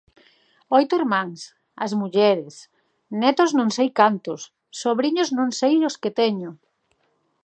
Oito 0.77 0.93
irmáns, 1.01 1.39
as 1.85 1.91
mulleres, 2.01 2.53
netos 3.21 3.51
non 3.57 3.69
sei 3.77 3.89
cantos, 3.99 4.41
sobriños 4.81 5.29
non 5.37 5.49
sei 5.59 5.75
os 5.89 5.95
que 6.01 6.11
teño. 6.19 6.51